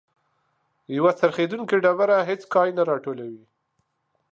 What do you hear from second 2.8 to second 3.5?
راټولوي.